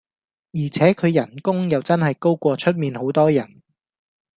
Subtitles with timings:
[0.53, 3.61] 而且佢人工又真係高過出面好多人